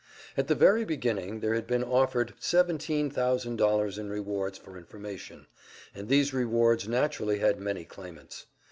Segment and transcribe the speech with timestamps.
[0.35, 5.45] At the very beginning there had been offered seventeen thousand dollars in rewards for information,
[5.93, 8.47] and these rewards naturally had many claimants.